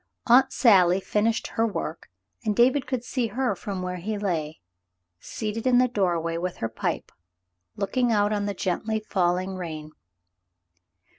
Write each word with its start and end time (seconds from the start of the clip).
Aunt 0.25 0.51
Sally 0.51 0.99
finished 0.99 1.45
her 1.45 1.67
work, 1.67 2.09
and 2.43 2.55
David 2.55 2.87
could 2.87 3.03
see 3.03 3.27
her 3.27 3.55
from 3.55 3.83
where 3.83 3.97
he 3.97 4.17
lay, 4.17 4.59
seated 5.19 5.67
in 5.67 5.77
the 5.77 5.87
doorway 5.87 6.37
with 6.37 6.57
her 6.57 6.69
pipe, 6.69 7.11
looking 7.75 8.11
out 8.11 8.33
on 8.33 8.47
the 8.47 8.55
gently 8.55 8.99
falling 8.99 9.53
rain. 9.57 9.91